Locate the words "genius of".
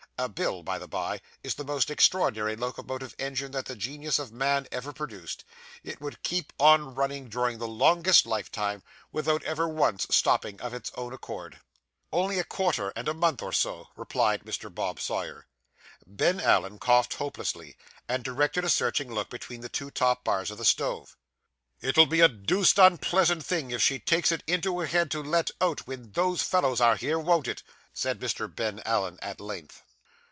3.75-4.31